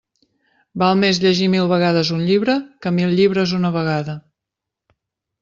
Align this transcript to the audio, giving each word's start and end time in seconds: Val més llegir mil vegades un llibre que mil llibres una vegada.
Val 0.83 0.95
més 1.01 1.19
llegir 1.25 1.49
mil 1.55 1.69
vegades 1.73 2.11
un 2.15 2.23
llibre 2.31 2.57
que 2.87 2.93
mil 2.97 3.15
llibres 3.21 3.55
una 3.61 3.73
vegada. 3.79 4.19